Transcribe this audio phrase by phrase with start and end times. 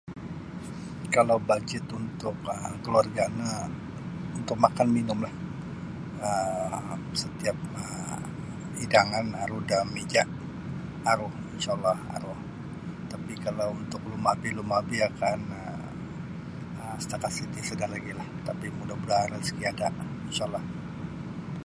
[1.15, 3.51] Kalau bajet untuk um keluarga no
[4.39, 5.33] untuk makan minumlah
[6.27, 8.21] um setiap um
[8.79, 10.23] hidangan aru da mija
[11.11, 12.33] aru InshaAllah aru
[13.13, 15.85] tapi kalau untuk lumapi-lumapi ya kaan um
[17.03, 19.87] setakat iti sada lagi lah tapi mudamudaan isa lagi ada
[20.29, 20.63] InshaAllah.